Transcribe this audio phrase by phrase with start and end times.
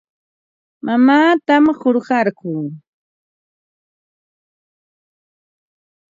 [0.85, 2.49] Mamaatam qunqarquu.